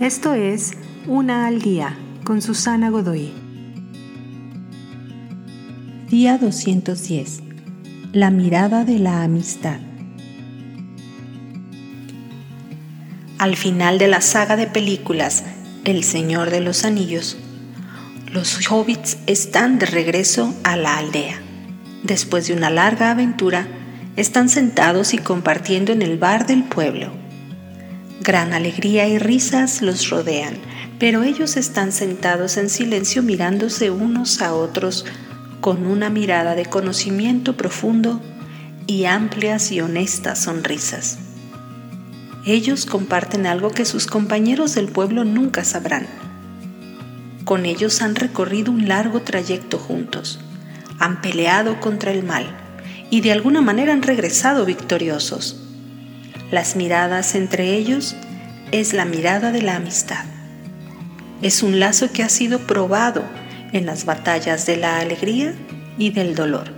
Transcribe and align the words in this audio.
Esto 0.00 0.34
es 0.34 0.72
Una 1.06 1.46
al 1.46 1.62
día 1.62 1.96
con 2.22 2.42
Susana 2.42 2.90
Godoy. 2.90 3.32
Día 6.10 6.36
210. 6.36 7.40
La 8.12 8.30
mirada 8.30 8.84
de 8.84 8.98
la 8.98 9.22
amistad. 9.22 9.78
Al 13.38 13.56
final 13.56 13.96
de 13.96 14.08
la 14.08 14.20
saga 14.20 14.56
de 14.56 14.66
películas 14.66 15.44
El 15.84 16.04
Señor 16.04 16.50
de 16.50 16.60
los 16.60 16.84
Anillos, 16.84 17.38
los 18.30 18.70
hobbits 18.70 19.16
están 19.26 19.78
de 19.78 19.86
regreso 19.86 20.54
a 20.62 20.76
la 20.76 20.98
aldea. 20.98 21.40
Después 22.02 22.46
de 22.48 22.52
una 22.52 22.68
larga 22.68 23.12
aventura, 23.12 23.66
están 24.16 24.50
sentados 24.50 25.14
y 25.14 25.18
compartiendo 25.18 25.92
en 25.92 26.02
el 26.02 26.18
bar 26.18 26.46
del 26.46 26.64
pueblo. 26.64 27.25
Gran 28.26 28.54
alegría 28.54 29.06
y 29.06 29.18
risas 29.18 29.82
los 29.82 30.10
rodean, 30.10 30.54
pero 30.98 31.22
ellos 31.22 31.56
están 31.56 31.92
sentados 31.92 32.56
en 32.56 32.68
silencio 32.68 33.22
mirándose 33.22 33.92
unos 33.92 34.42
a 34.42 34.52
otros 34.52 35.06
con 35.60 35.86
una 35.86 36.10
mirada 36.10 36.56
de 36.56 36.66
conocimiento 36.66 37.56
profundo 37.56 38.20
y 38.88 39.04
amplias 39.04 39.70
y 39.70 39.80
honestas 39.80 40.40
sonrisas. 40.40 41.18
Ellos 42.44 42.84
comparten 42.84 43.46
algo 43.46 43.70
que 43.70 43.84
sus 43.84 44.08
compañeros 44.08 44.74
del 44.74 44.88
pueblo 44.88 45.24
nunca 45.24 45.62
sabrán. 45.62 46.08
Con 47.44 47.64
ellos 47.64 48.02
han 48.02 48.16
recorrido 48.16 48.72
un 48.72 48.88
largo 48.88 49.22
trayecto 49.22 49.78
juntos, 49.78 50.40
han 50.98 51.20
peleado 51.20 51.78
contra 51.78 52.10
el 52.10 52.24
mal 52.24 52.44
y 53.08 53.20
de 53.20 53.30
alguna 53.30 53.60
manera 53.60 53.92
han 53.92 54.02
regresado 54.02 54.64
victoriosos. 54.64 55.65
Las 56.50 56.76
miradas 56.76 57.34
entre 57.34 57.74
ellos 57.74 58.14
es 58.70 58.92
la 58.92 59.04
mirada 59.04 59.50
de 59.50 59.62
la 59.62 59.76
amistad. 59.76 60.24
Es 61.42 61.64
un 61.64 61.80
lazo 61.80 62.12
que 62.12 62.22
ha 62.22 62.28
sido 62.28 62.60
probado 62.60 63.24
en 63.72 63.84
las 63.84 64.04
batallas 64.04 64.64
de 64.64 64.76
la 64.76 64.98
alegría 64.98 65.54
y 65.98 66.10
del 66.10 66.36
dolor. 66.36 66.72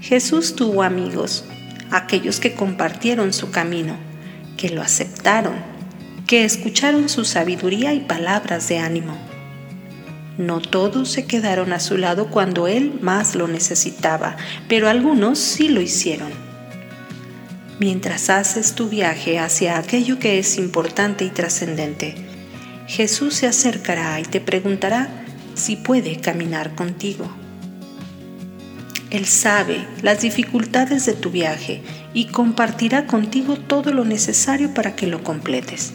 Jesús 0.00 0.54
tuvo 0.54 0.84
amigos, 0.84 1.44
aquellos 1.90 2.38
que 2.38 2.54
compartieron 2.54 3.32
su 3.32 3.50
camino, 3.50 3.96
que 4.56 4.70
lo 4.70 4.82
aceptaron, 4.82 5.56
que 6.28 6.44
escucharon 6.44 7.08
su 7.08 7.24
sabiduría 7.24 7.92
y 7.92 8.00
palabras 8.00 8.68
de 8.68 8.78
ánimo. 8.78 9.16
No 10.38 10.60
todos 10.60 11.10
se 11.10 11.26
quedaron 11.26 11.72
a 11.72 11.80
su 11.80 11.96
lado 11.96 12.28
cuando 12.28 12.68
Él 12.68 13.00
más 13.02 13.34
lo 13.34 13.48
necesitaba, 13.48 14.36
pero 14.68 14.88
algunos 14.88 15.40
sí 15.40 15.68
lo 15.68 15.80
hicieron. 15.80 16.47
Mientras 17.80 18.28
haces 18.28 18.74
tu 18.74 18.88
viaje 18.88 19.38
hacia 19.38 19.78
aquello 19.78 20.18
que 20.18 20.40
es 20.40 20.58
importante 20.58 21.24
y 21.24 21.30
trascendente, 21.30 22.16
Jesús 22.88 23.34
se 23.34 23.46
acercará 23.46 24.18
y 24.18 24.24
te 24.24 24.40
preguntará 24.40 25.08
si 25.54 25.76
puede 25.76 26.20
caminar 26.20 26.74
contigo. 26.74 27.30
Él 29.10 29.26
sabe 29.26 29.86
las 30.02 30.20
dificultades 30.20 31.06
de 31.06 31.12
tu 31.14 31.30
viaje 31.30 31.82
y 32.14 32.26
compartirá 32.26 33.06
contigo 33.06 33.56
todo 33.56 33.92
lo 33.92 34.04
necesario 34.04 34.74
para 34.74 34.96
que 34.96 35.06
lo 35.06 35.22
completes. 35.22 35.92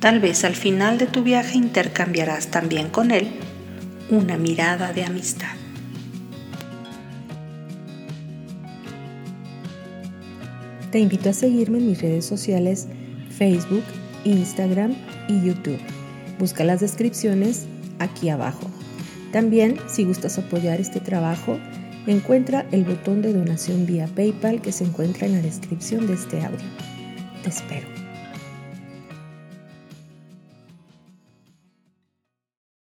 Tal 0.00 0.20
vez 0.20 0.44
al 0.44 0.56
final 0.56 0.98
de 0.98 1.06
tu 1.06 1.22
viaje 1.22 1.58
intercambiarás 1.58 2.48
también 2.48 2.88
con 2.88 3.10
Él 3.10 3.28
una 4.10 4.36
mirada 4.36 4.92
de 4.92 5.04
amistad. 5.04 5.61
Te 10.92 10.98
invito 10.98 11.30
a 11.30 11.32
seguirme 11.32 11.78
en 11.78 11.86
mis 11.86 12.02
redes 12.02 12.26
sociales 12.26 12.86
Facebook, 13.30 13.82
Instagram 14.24 14.94
y 15.26 15.42
YouTube. 15.42 15.78
Busca 16.38 16.64
las 16.64 16.80
descripciones 16.80 17.66
aquí 17.98 18.28
abajo. 18.28 18.70
También, 19.32 19.78
si 19.88 20.04
gustas 20.04 20.38
apoyar 20.38 20.82
este 20.82 21.00
trabajo, 21.00 21.58
encuentra 22.06 22.66
el 22.72 22.84
botón 22.84 23.22
de 23.22 23.32
donación 23.32 23.86
vía 23.86 24.06
PayPal 24.06 24.60
que 24.60 24.72
se 24.72 24.84
encuentra 24.84 25.26
en 25.26 25.32
la 25.32 25.40
descripción 25.40 26.06
de 26.06 26.12
este 26.12 26.44
audio. 26.44 26.68
Te 27.42 27.48
espero. 27.48 28.01